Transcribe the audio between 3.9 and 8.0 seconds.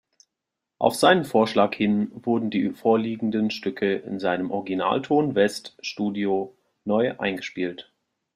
in seinem Originalton-West-Studio neu eingespielt.